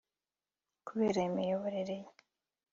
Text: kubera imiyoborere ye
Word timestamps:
kubera 0.87 1.19
imiyoborere 1.27 1.95
ye 2.03 2.09